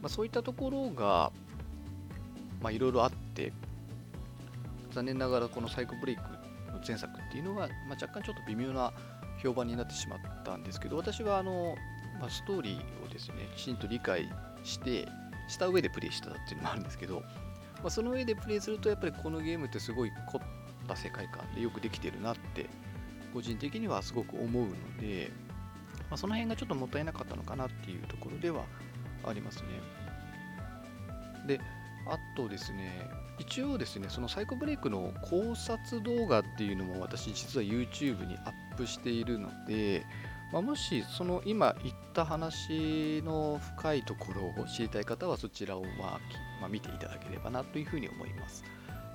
[0.00, 1.32] まあ、そういったところが、
[2.70, 3.52] いろいろあって、
[4.96, 6.22] 残念ながらこのサイコブレイク
[6.72, 8.94] の前作っていうのは、まあ、若干ちょっと微妙な
[9.42, 11.74] 評判になってしまったんですけど私はあの、
[12.18, 14.26] まあ、ストーリーをですねきちんと理解
[14.64, 15.06] して
[15.48, 20.40] した上でプレイしたっていうのもあるんですけど、まあ、その上でプレイするとやっぱりこのゲームってすごい凝っ
[20.88, 22.66] た世界観でよくできてるなって
[23.34, 25.30] 個人的にはすごく思うので、
[26.08, 28.64] まあ、その辺がちょっともったいなかったのかなっていうところでは
[29.26, 29.68] ありますね。
[31.46, 31.60] で、
[32.08, 40.06] あとですね、一応ですね、そのサイコブレイクの考察動画っていうのも私実は YouTube にアップしているので、
[40.52, 46.20] まあ、もしその今言った話の深いところを知りたい方はそちらをまあ、
[46.62, 48.64] ま、見ていただければなというふうに思います。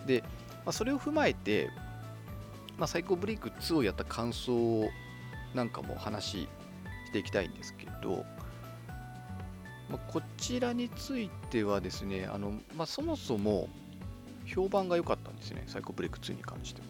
[0.06, 0.28] で、ま
[0.68, 1.70] あ、それを踏まえて、
[2.78, 4.90] まあ、サイコブレイク2をやった感想
[5.54, 6.50] なんかも話し
[7.12, 8.26] ていきたいんですけど、
[9.92, 13.68] まあ、こちらについてはですね、あのまあ、そもそも
[14.46, 16.88] 評判が良かったんですね、サイコブレイク2に関しては。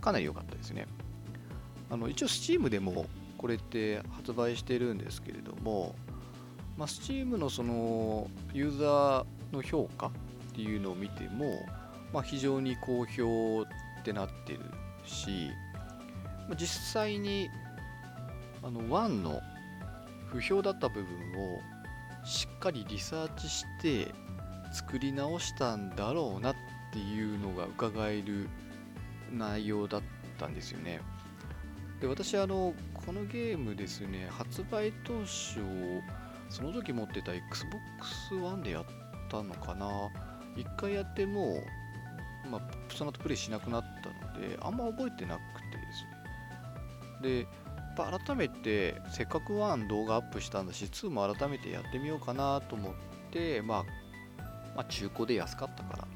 [0.00, 0.86] かなり良かったですね。
[1.90, 5.94] あの一応 Steam でもこれって発売してるんですけれども、
[6.76, 10.10] まあ、Steam のそのユーザーの評価っ
[10.54, 11.66] ていうのを見ても、
[12.12, 14.60] まあ、非常に好評ってなってる
[15.04, 15.50] し、
[16.48, 17.48] ま、実際に
[18.62, 19.40] あの1の
[20.30, 21.60] 不評だった部分を
[22.24, 24.12] しっかりリサーチして
[24.72, 26.56] 作り直したんだろうなっ
[26.92, 28.48] ていうのが伺える
[29.32, 30.02] 内容だっ
[30.38, 31.00] たんですよね。
[32.00, 35.60] で私あのこのゲームですね発売当初
[36.48, 38.84] その時持ってた Xbox One でやっ
[39.30, 40.08] たのかな
[40.56, 41.62] 一回やっても
[42.50, 42.60] まあ、
[42.94, 45.40] その後プレイしなくなったのであんま覚えてなく
[45.70, 45.92] てで
[47.22, 47.46] すねで
[47.96, 52.92] ぱ改めてせっかく1動画アップしたんだし2も改めてやってみようかなと思っ
[53.30, 53.84] て、まあ、
[54.76, 56.06] まあ中古で安かったか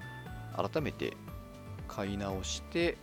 [0.57, 1.17] ら改めて
[1.89, 2.97] 買い直して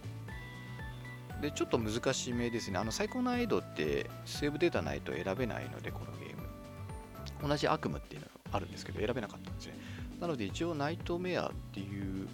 [1.42, 2.78] でちょっと難しめですね。
[2.78, 7.48] あの最高難易度ってセーブデータないと選べないのでこのゲーム。
[7.48, 9.74] 同じ悪夢っていうのがあるんですけど選べなかったんですね。
[10.20, 12.28] なので一応ナイトメアっていう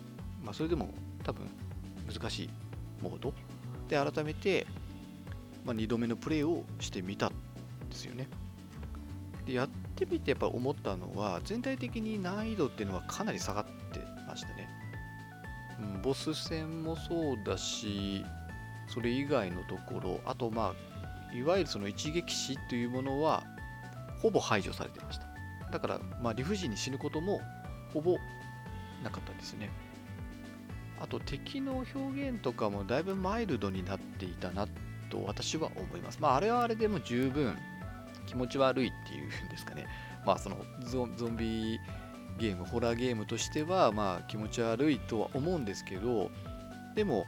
[0.44, 0.90] まあそれでも
[1.24, 1.48] 多分
[2.14, 2.50] 難しい
[3.02, 3.34] モード。
[3.88, 4.68] で改めて、
[5.68, 7.36] まあ、2度目のプレイをしてみたんで
[7.92, 8.30] すよね。
[9.46, 14.68] でやってみてやっぱ思ったのは全体的に難易度っていうのはかなり下がってましたね、
[15.96, 18.26] うん、ボス戦もそうだし
[18.88, 20.74] それ以外のところあとま
[21.32, 23.44] あいわゆるその一撃死というものは
[24.22, 25.28] ほぼ排除されてました。
[25.72, 27.42] だからまあ理不尽に死ぬことも
[27.94, 28.18] ほぼ
[29.04, 29.70] なかったですね。
[31.00, 34.70] あと敵の表現とかもだいぶマイルドになっていたなっ
[35.10, 37.58] と私は思いますまああれはあれでも十分
[38.26, 39.88] 気持ち悪いっていうんですかね
[40.26, 41.80] まあそのゾンビ
[42.38, 46.30] ゲームホラーゲームとしてはまあ気持ち悪いとは思うんですけど
[46.96, 47.26] でも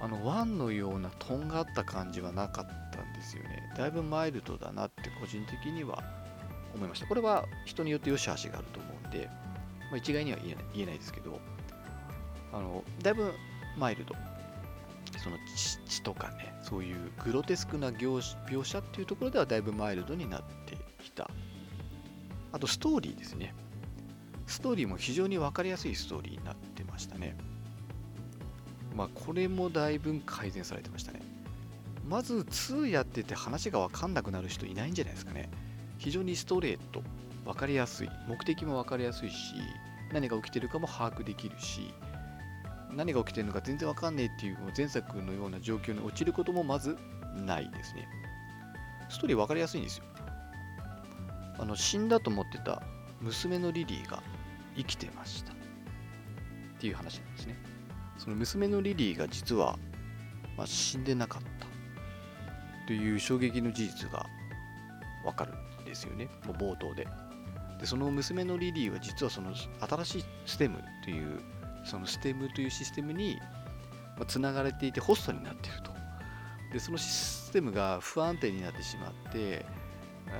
[0.00, 3.68] あの1のようなとんがった感じはなかったんですよね。
[3.76, 6.04] だいぶマイルドだなって個人的には
[6.74, 7.06] 思いました。
[7.06, 9.28] これは人によって良し悪しがあると思うんで、
[9.90, 11.40] まあ、一概には言えない言えないですけど、
[12.52, 13.32] あのだいぶ
[13.76, 14.14] マイルド。
[15.18, 15.38] その
[15.86, 18.20] 血とかね、そういうグロテスクな描
[18.64, 21.30] 写っていうところではだいぶマイルドになってきた。
[22.52, 23.54] あとストーリーですね。
[24.46, 27.36] ストーリーも非常に分かりやすいストーリーになってましたね。
[28.94, 31.20] まあ、これもだいぶ改善されてましたね。
[32.08, 35.50] まず2やってて話が分かんなくなる人いないんじゃないですかね。
[35.98, 37.02] 非常にストレート、
[37.44, 39.36] 分かりやすい、目的も分かりやすいし、
[40.12, 41.92] 何が起きてるかも把握できるし、
[42.94, 46.96] 何が起きてるのか全然分かんねえっていう前作のような状況に陥ることもまず
[47.44, 48.08] ないですね。
[49.08, 50.04] ストーリー分かりやすいんですよ。
[51.58, 52.82] あの死んだと思ってた
[53.20, 54.22] 娘のリリーが
[54.76, 55.52] 生きてました。
[55.52, 57.56] っていう話なんですね。
[58.18, 59.78] その娘のリリーが実は、
[60.56, 61.66] まあ、死んでなかった
[62.86, 64.26] という衝撃の事実が
[65.24, 67.06] わかるんですよね、もう冒頭で。
[67.80, 71.40] で、その娘のリリーは実はその新しいステムという、
[71.88, 73.40] そのステムというシステムに
[74.26, 75.90] つながれていてホストになっていると。
[76.72, 79.64] で、そのシステムが不安定になってしまって、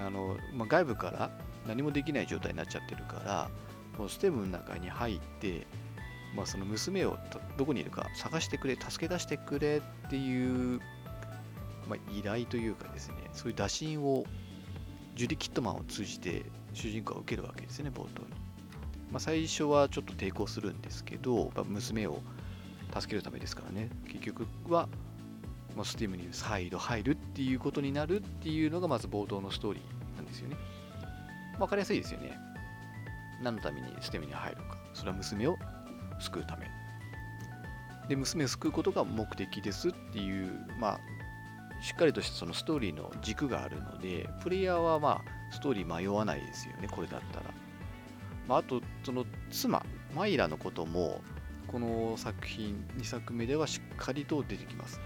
[0.05, 1.31] あのまあ、外部から
[1.67, 3.51] 何もできない状態になっちゃってるから、
[3.99, 5.67] もうステムの中に入って、
[6.37, 7.19] まあ、その娘を
[7.57, 10.81] どこにいるか探してくれ助け出してくれっていう、
[11.89, 14.25] まあ、依頼というかですねそういう打診を
[15.17, 18.29] ジュディ・キットマンを通じて主人公は受けるわけですね冒頭に、
[19.11, 22.21] まあ、最初はちょっと抵抗するんですけど、まあ、娘を
[22.95, 23.89] 助けるためですからね。
[24.07, 24.89] 結局は、
[25.77, 30.57] まあ、スティムに再度入るっていうことになるっていうのがまず冒頭のストーリーなんですよね。
[31.59, 32.37] わかりやすいですよね。
[33.43, 34.79] 何のためにステムに入るのか。
[34.95, 35.57] それは娘を
[36.21, 36.67] 救うため。
[38.09, 41.01] で娘を救うことが目的ですっていうまあ
[41.83, 46.89] しっかりとしたそのストーリーの軸があるのでプレイヤーはまあストーリー迷わないですよね。
[46.89, 47.47] これだったら、
[48.49, 49.85] まあ、あとその妻
[50.17, 51.21] マイラのことも
[51.69, 55.01] この作品2作目ではしっかりと出てきます。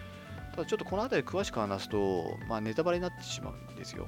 [0.53, 4.07] ただちょっとこの辺り詳しく話すと、まあ、ネタバレになってしまうんですよ、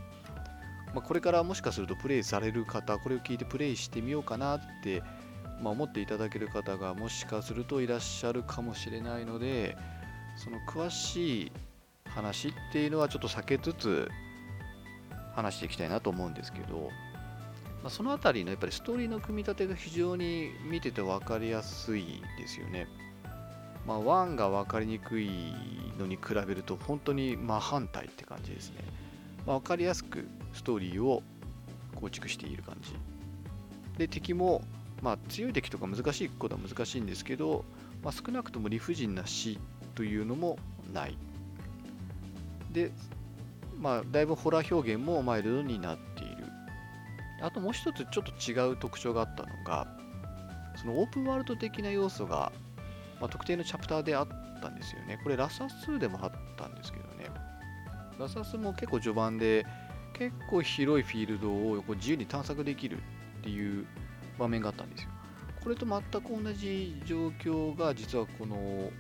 [0.95, 5.03] まあ、これからもしかするとプレイされる方これを聞いてプレイしてみようかなって
[5.61, 9.77] まあ、思っていただける方がもしかするといらっしゃるかもしれないので
[10.37, 11.53] その詳しい
[12.07, 14.09] 話っていうのはちょっと避けつつ
[15.35, 16.91] 話していきたいなと思うんですけど、
[17.85, 22.87] まあ、その辺りのやっぱりストーリーの組み立てが非常に見てて分かりやすいですよね。
[23.87, 25.29] まあ、1が分かりにくい
[25.99, 28.77] のに比べると本当に真反対って感じですね。
[29.47, 31.23] まあ、分かりやすくストーリーを
[31.95, 32.95] 構築している感じ
[33.99, 34.63] で敵も
[35.03, 37.67] まあ強い敵とか難しいことは難しいんですけど、
[38.03, 39.59] まあ、少なくとも理不尽な死
[39.95, 40.59] というのも
[40.95, 41.19] ない
[42.73, 42.91] で
[43.79, 45.99] まあだいぶホラー表現もマイルドになっ
[47.45, 48.33] あともう一つちょっと
[48.71, 49.87] 違う特徴があったのが
[50.77, 52.53] そのオープンワールド的な要素が、
[53.21, 54.29] まあ、特定のチャプターであっ
[54.61, 55.21] たんですよね。
[55.23, 57.27] これラサスでもあったんですけどね。
[58.19, 59.67] ラサスも結構序盤で
[60.15, 63.01] 結構広いフィールドをこう自由に探索できるっ
[63.43, 63.87] ていう
[64.39, 65.11] 場面があったんですよ。
[65.63, 68.91] これと全く同じ状況が実はこの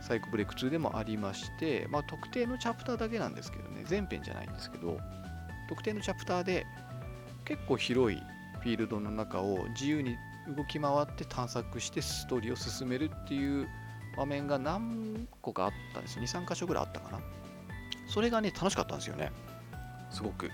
[0.00, 4.98] サイコブレイク2でもありまして、まあ、特定のチャプターだけなんですけどね、全編じゃないんですけど、
[5.68, 6.66] 特定のチャプターで
[7.48, 8.20] 結構広い
[8.60, 10.16] フィールドの中を自由に
[10.54, 13.66] 動き回って探索してストーリーを進めるっていう
[14.18, 16.22] 場面が何個かあったんですよ。
[16.22, 17.20] 2、3箇所ぐらいあったかな。
[18.06, 19.32] それがね、楽しかったんですよね。
[20.10, 20.50] すごく。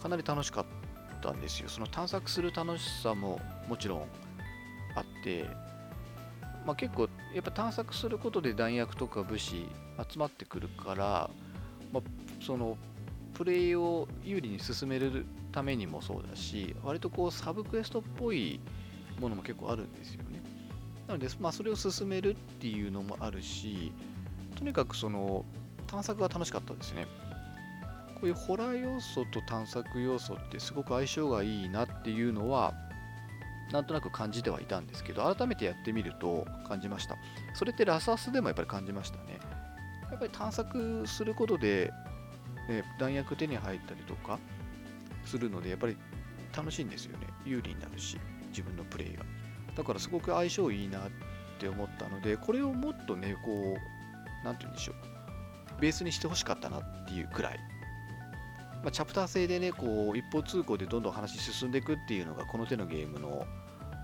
[0.00, 0.66] かなり楽しかっ
[1.22, 1.70] たんですよ。
[1.70, 4.02] その探索する楽しさももちろん
[4.96, 5.46] あって、
[6.66, 9.66] まあ、結構やっぱ探索することで弾薬とか物資
[10.10, 11.30] 集まってくるから、
[11.92, 12.02] まあ、
[12.44, 12.76] その
[13.32, 18.58] プレイを有利に進めるためにもそうだし割とこうサブクエストっぽい
[19.20, 20.42] ものも結構あるんですよね。
[21.06, 23.92] なので、まあ、それを進めるっていうのもあるし
[24.56, 25.44] とにかくその
[25.86, 27.06] 探索が楽しかったですね。
[28.14, 32.74] こういうホラー要素と探索要素ってすごく相性がいいなっていうのは
[33.70, 37.16] なんとなく感じてはいたんですけど改めてやってみると感じました。
[37.54, 39.38] それってラサスでもやっぱり感じましたね。
[40.10, 41.92] やっぱり探索することで、
[42.68, 44.38] ね、弾薬手に入ったりとか
[45.26, 45.96] するのでやっぱり
[46.56, 47.26] 楽しいんですよね。
[47.44, 49.24] 有利になるし自分のプレイが。
[49.76, 51.02] だからすごく相性いいなっ
[51.58, 55.80] て思ったのでこれをもっとねこう何て言うんでしょう。
[55.80, 57.58] ベースにしてほしかったなっていうくらい。
[58.82, 63.46] まあ、チャプター制でねこう一方通行でどんどん話進んでいくっていうのがこの手のゲームの、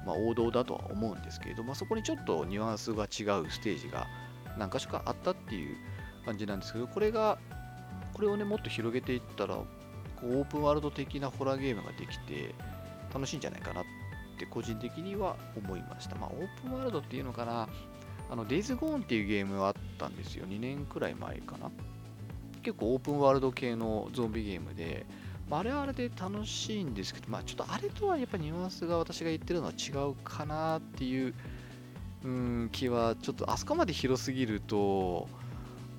[0.06, 4.06] まあ、王道だとは思うんですけれども、そこにちょっとニュアンスが違うステージが
[4.58, 5.76] 何か所かあったっていう
[6.24, 7.38] 感じなんですけどこれが
[8.14, 9.58] これをねもっと広げていったら
[10.20, 12.54] こうオープンワールド的なホラーゲームができて
[13.12, 13.84] 楽しいんじゃないかなっ
[14.38, 16.16] て個人的には思いました。
[16.16, 17.68] まあオープンワールドっていうのかな。
[18.30, 20.46] あの Days Gone っていうゲームはあったんですよ。
[20.46, 21.70] 2年くらい前かな。
[22.62, 25.06] 結構オープンワールド系のゾンビゲームで、
[25.48, 31.34] まあ、あれはあれで楽しいんですけど、まあ、ちょっとあれとはやっぱニュアンスが私が言ってるのは違うかなっていう
[32.24, 35.28] うん気はちょっとあそこまで広すぎると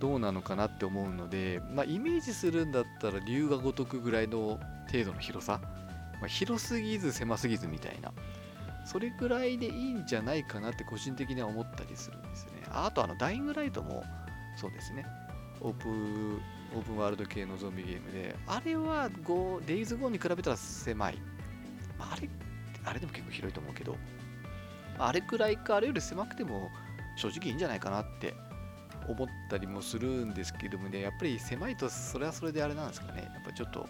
[0.01, 4.59] どうなのかなって思うので、まあ、イメージするんだったら龍が如くぐらいの
[4.91, 5.61] 程度の広さ、
[6.19, 8.11] まあ、広すぎず狭すぎずみたいな。
[8.83, 12.63] それぐらいでいいんじゃないかなって個人的には思ったりするんですよね。
[12.71, 14.03] あとあのダイイングライトも
[14.57, 15.05] そうですね。
[15.61, 16.41] オープン
[16.75, 21.17] オープンワールド系のゾンビゲームで、あれは Go、Days Gone に比べたら狭い。
[21.99, 22.27] あれ、
[22.83, 23.95] あれでも結構広いと思うけど、
[24.97, 26.71] あれくらいか、あれより狭くても
[27.17, 28.33] 正直いいんじゃないかなって
[29.07, 33.87] 思ったりもするんですけどもね、やっぱり狭いとそれはそれであれなんですかね、やっぱちょっと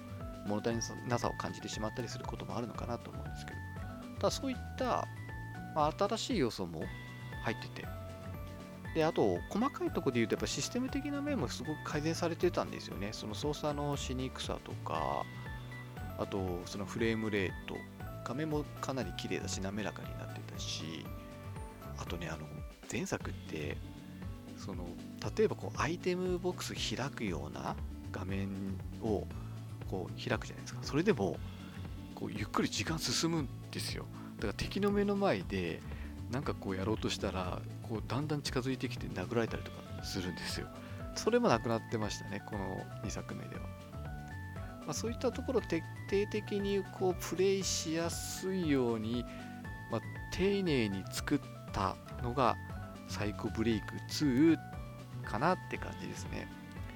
[0.47, 3.57] 物足りなさを感じてしまったりすることもあるのかなと思うんですけど、
[4.15, 5.07] ただそういった、
[5.75, 6.83] まあ、新しい要素も
[7.43, 7.87] 入ってて、
[8.93, 13.09] で、あと、細かいところで言うと、やっぱシステム的な面もすごく改善されてたんですよね。
[13.13, 15.23] その操作のしにくさとか、
[16.17, 17.75] あと、そのフレームレート、
[18.25, 21.05] 画面もかなり綺麗だし、滑らかになってたし、
[21.97, 22.45] あとね、あの、
[22.91, 23.77] 前作って、
[24.63, 24.85] その、
[25.37, 27.75] 例えばこう、アイテムボックス開くような
[28.11, 28.49] 画面
[29.01, 29.25] を、
[29.89, 30.79] こう、開くじゃないですか。
[30.83, 31.37] それでも、
[32.15, 34.05] こう、ゆっくり時間進むんですよ。
[34.37, 35.81] だから敵の目の前で、
[36.31, 40.67] なんかこうやろうとしたらこうだんだん近づいてきて殴られたりとかするんですよ
[41.15, 43.61] それもなくなってましたねこの2作目では、
[44.85, 49.25] まあ、そういったところ徹底的にこうプレイしやすいように、
[49.91, 51.39] まあ、丁寧に作っ
[51.73, 52.55] たのが
[53.11, 54.57] サイコブレイク2
[55.23, 56.47] かなって感じですね。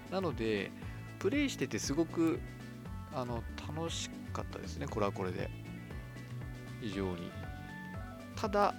[0.10, 0.72] なので
[1.20, 2.40] プレイしててすごく
[3.14, 4.88] あの楽しかったですね。
[4.88, 5.50] これはこれで。
[6.82, 7.32] 非常に。
[8.36, 8.74] ただ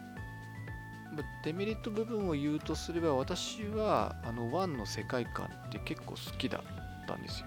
[1.45, 7.47] デメリット部分を言うとすれば私はあの1の世界観って結構好きだったんですよ。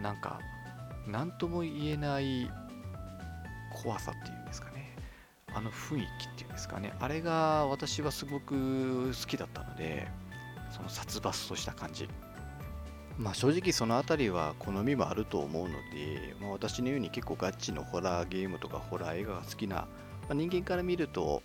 [0.00, 0.40] なんか
[1.06, 2.50] 何とも言えない
[3.70, 4.96] 怖さっていうんですかね。
[5.54, 10.08] あの雰囲気ってですかねあれが私はすごく好きだったので
[10.70, 12.08] その殺伐とした感じ
[13.18, 19.86] まあ正直その辺りは好みもあると思うので、まあ、私のように結構ガチのホラーゲームとかホラー映画が好きな、ま
[20.30, 21.42] あ、人間から見ると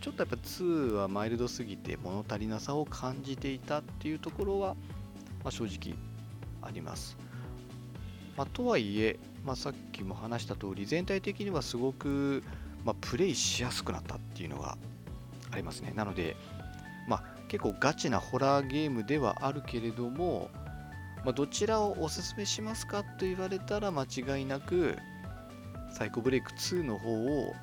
[0.00, 4.74] ちょっとやっぱ2はマイルドすぎて物足りなさを感じていたっていうところは、
[5.42, 5.96] まあ、正直
[6.62, 7.16] あります。
[8.36, 12.42] まあ、とはいえ、まあ、さっきも話した通り全体的にはすごく、
[12.86, 14.78] まあ、プレイしやすくなったっていうのが
[15.50, 16.36] ありますねなので、
[17.08, 20.50] まあ、結構ガチなホラーゲームではあるけれども、
[21.24, 24.96] まあ、どちらをおすすめしますかと言われたら間違いなく
[25.90, 27.54] サイコブレイク2の方を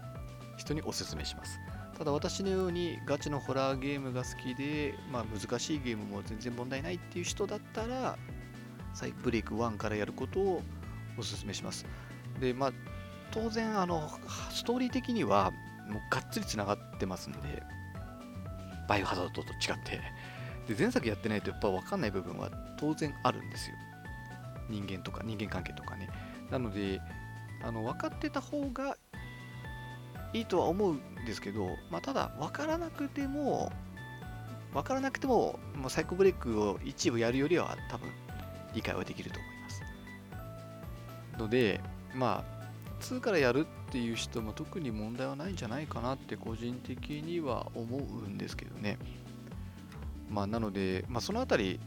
[0.57, 1.57] 人におすすめします
[1.97, 8.17] ただ私のようにガチのホラーゲームが好きで、まあ、難しいゲームも全然問題ないっていう人だったら
[8.93, 10.61] サイクブレイク1からやることを
[11.17, 11.85] お勧めします。
[12.39, 12.73] で、まあ、
[13.33, 14.09] 当然、あの、
[14.51, 15.51] ストーリー的には、
[15.89, 17.63] もうがっつりつながってますんで、
[18.87, 20.01] バイオハザードと違って。
[20.67, 23.75] で、前作やってないとやっぱ分かんない部分は当然あるんですよ。
[24.69, 26.09] 人間とか、人間関係とかね。
[26.51, 27.01] なので、
[27.63, 28.97] あの分かってた方が
[30.33, 33.71] いいとは思うんですけど、まあ、ただ分からなくても
[34.73, 38.09] 分からなくても、もうサイコブレイクを一部やるよりは多分
[38.73, 39.83] 理解はできると思います。
[41.37, 41.79] ので、
[42.15, 42.52] まあ、
[43.03, 48.97] 2からやるっていう人も特に問題はないんじゃないかなって個人的には思うんですけどね。
[50.29, 51.79] まあ、なので、まあ、そのあたり、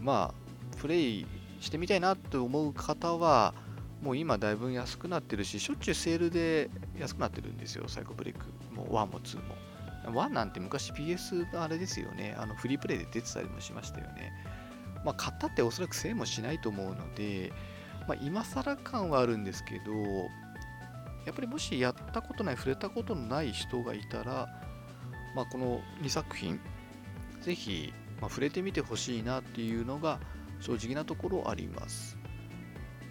[0.00, 1.26] まあ、プレイ
[1.60, 3.54] してみたいなって思う方は、
[4.02, 8.46] もう今だいぶ安くなってるし、しょっちゅうセールで安くなってるんですよ、サイコブレイク。
[8.72, 9.56] もう1も2も。
[10.12, 14.32] 1なんて昔 PS のあれですよね、あのフリープレイで出てたりもしましたよね。
[15.04, 17.52] まあ、買ったっておそらく1000円もしないと思うので、
[18.06, 19.92] まあ、今更感はあるんですけど、
[21.28, 24.48] やっぱりもしやったことない、触れたことのない人がいたら、
[25.36, 26.58] まあ、この2作品、
[27.42, 30.20] ぜひ、まあ、触れてみてほしいなっていうのが
[30.58, 32.16] 正直なところあります。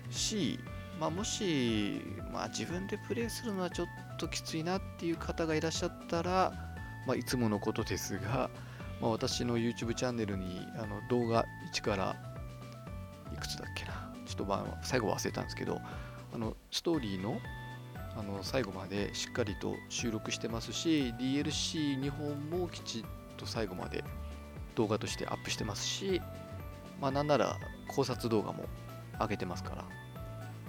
[0.10, 0.60] し、
[1.00, 2.02] まあ、もし、
[2.34, 3.88] まあ、自分でプレイするのはちょっ
[4.18, 6.52] ときついなっていう方がいらっしゃったら、
[7.06, 8.50] まあ、いつものことですが、
[9.00, 12.16] まあ、私の YouTube チャンネルにあの動画1から
[13.32, 15.80] いくつだっけなちょっとまあ最後忘れたんですけど
[16.34, 17.40] あのストーリーの
[18.18, 23.04] あの最後までしっかりと収録してますし DLC2 本もきちっ
[23.38, 24.04] と最後まで
[24.76, 26.20] 動画としてアップしてますし
[27.00, 27.58] まあなんなら
[27.88, 28.66] 考察動画も
[29.20, 29.86] 上げてますから、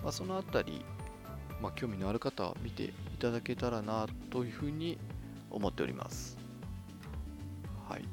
[0.02, 0.84] まあ、そのあたり、
[1.62, 4.98] まあ、興味のある方は見ていただけたらなというふうに
[5.50, 6.36] 思っております
[7.88, 8.04] はい。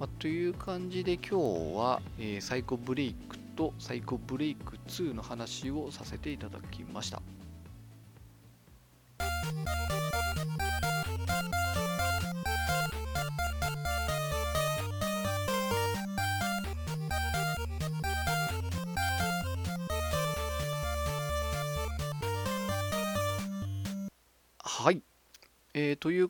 [0.00, 7.22] まあ、という感じで今日は、えー、サイコブレイクとサイコブレイク2の話をさせていただきました。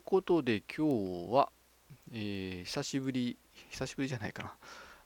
[0.05, 1.49] ことで今日は、
[2.13, 3.37] えー、久しぶり
[3.71, 4.53] 久しぶりじゃないかな、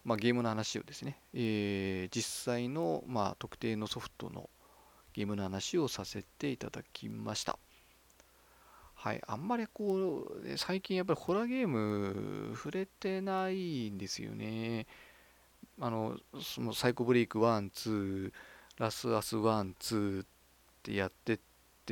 [0.04, 4.50] まあ、ゲームの話をですね、えー、実際の、まあ、特定のソフトの
[5.14, 7.58] ゲームの話をさせていただきました。
[8.94, 14.86] はい、あんまりこう、最近やっぱりホラーゲーム触れてないんですよね。
[15.80, 18.34] あの、そのサイコブレイク1、2、
[18.78, 20.26] ラスアス1、2っ
[20.84, 21.49] てやってて、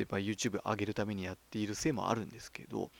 [0.08, 2.90] まあ、YouTube 上げるためにやっているせいもあるんですけど、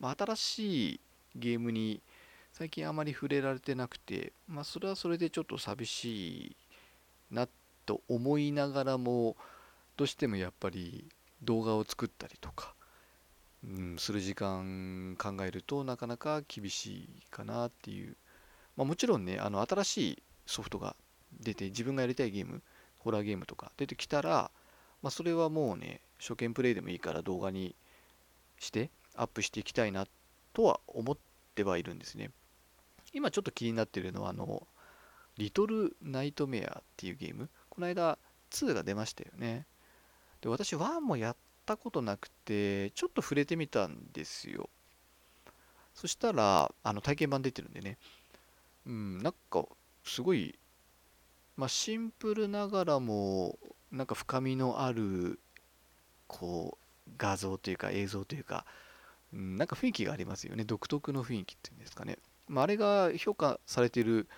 [0.00, 1.00] まあ、新しい
[1.36, 2.00] ゲームに
[2.52, 6.56] 最近あまり触れられてなくて、まあ、それはそれでちょっと寂しい
[7.30, 7.48] な
[7.84, 9.36] と思いながらも
[9.96, 11.08] どうしてもやっぱり
[11.42, 12.74] 動画を作ったりとか、
[13.64, 18.16] うん、する時間考えるとなかなか厳しいかなっていう、
[18.76, 20.96] まあ、もちろんねあの新しいソフトが
[21.40, 22.62] 出て自分がやりたいゲーム
[22.98, 24.50] ホラーゲームとか出てきたら、
[25.02, 27.74] まあ、それはもうね初見プレイでもいいから動画に
[28.58, 30.06] してアップしていきたいな
[30.52, 31.18] とは思っ
[31.54, 32.30] てはいるんですね。
[33.12, 34.66] 今ちょっと気になってるのは、あの、
[35.36, 37.48] リトルナイトメアっていうゲーム。
[37.68, 38.18] この間
[38.50, 39.66] 2が出ましたよね。
[40.40, 41.36] で、私1もやっ
[41.66, 44.68] たことなくて、ちょっと触れてみたんですよ。
[45.94, 47.98] そしたら、あの、体験版出てるんでね。
[48.86, 49.64] うん、なんか、
[50.04, 50.58] すごい、
[51.56, 53.58] まあ、シンプルながらも、
[53.90, 55.38] なんか深みのある、
[56.34, 58.66] こう、画像というか映像というか、
[59.32, 60.64] うん、なんか雰囲気がありますよね。
[60.64, 62.18] 独特の雰囲気っていうんですかね。
[62.48, 64.28] まあ、あれが評価されている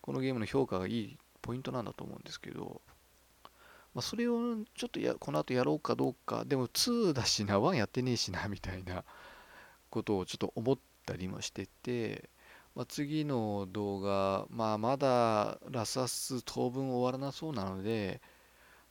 [0.00, 2.80] このゲームの評価がいいポイントなんだと思うんですけど、
[3.94, 9.04] まあ、それをちょっとやこの後やろうかどうかでも2だしな1やってねえしな みたいな
[9.90, 12.30] ことをちょっと思ったりもしてて、
[12.74, 18.20] まあ、次の動画、まあ、まだラスアス当分終わらなそうなので、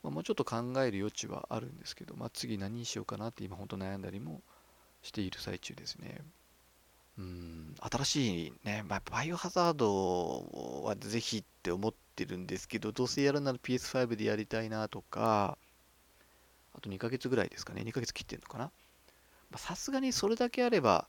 [0.04, 4.42] まあ、もうちょっと考える余地はあるんですけど、まあ、次何にしようかなって今本当悩んだりも
[5.02, 6.22] している最中ですね。
[7.18, 15.58] うん、新しいね、まあ、バイオハザードはぜひって思ってるんですけど、どうせやるなら PS5 でやりたいなとか、
[16.76, 18.72] あと2ヶ月ぐらいですかね、2ヶ月切ってんのかな。
[19.58, 21.08] さすがにそれだけあれば、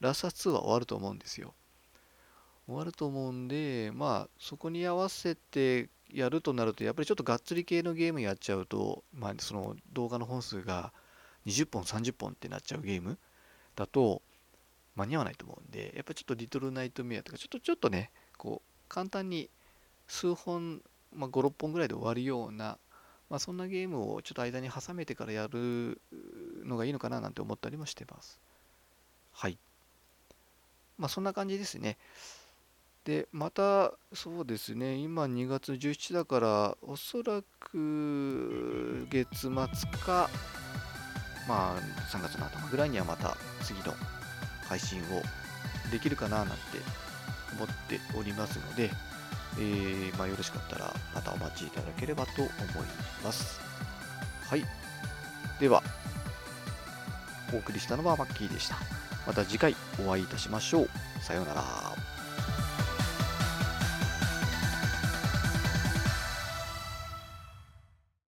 [0.00, 1.54] ラスタ2は終わると思うんですよ。
[2.66, 10.92] 終わると思うんで、まあ、そこに合わせてやるとなると、やっぱりちょっとがっつり系のゲームやっちゃうと、まあ、その動画の本数が
[11.46, 13.18] 20本、30本ってなっちゃうゲーム
[13.76, 14.22] だと、
[14.94, 19.48] 間に合わないと思うんで、やっぱちょっとリトルナイトメアとか、ちょっとちょっとね、こう、簡単に
[20.06, 20.82] 数本、
[21.14, 22.78] まあ、5、6本ぐらいで終わるような、
[23.30, 26.00] まあ、そんなゲームをちょっと間に挟めてからやる
[26.64, 28.40] のがいいのかななんて思ったりもしてます。
[29.32, 29.58] はい。
[30.96, 31.96] まあ、そんな感じですね。
[33.08, 39.48] で、また、そうですね、今2月17だから、おそらく月末
[39.98, 40.28] か、
[41.48, 41.80] まあ、
[42.12, 43.94] 3月の頭ぐらいにはまた次の
[44.66, 45.22] 配信を
[45.90, 46.54] できるかななんて
[47.56, 48.90] 思っておりますので、
[49.58, 52.50] えー、まあ、よろしかったらまたお待ちいただければと思い
[53.24, 53.58] ます。
[54.50, 54.64] はい。
[55.58, 55.82] では、
[57.54, 58.76] お送りしたのはマッキーでした。
[59.26, 59.74] また次回
[60.06, 60.88] お会いいたしましょう。
[61.22, 62.07] さようなら。